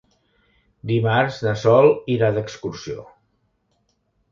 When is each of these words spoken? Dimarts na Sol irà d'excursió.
Dimarts 0.91 1.37
na 1.49 1.53
Sol 1.65 1.91
irà 2.15 2.33
d'excursió. 2.39 3.07